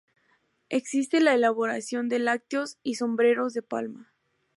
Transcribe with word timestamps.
Existe 0.69 1.19
la 1.19 1.35
elaboración 1.35 2.09
de 2.09 2.17
lácteos 2.17 2.79
y 2.81 2.95
sombreros 2.95 3.53
de 3.53 3.61
palma. 3.61 4.11